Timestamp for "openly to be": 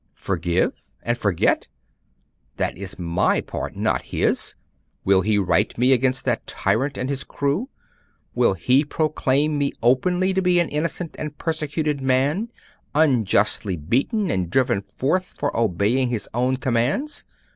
9.83-10.59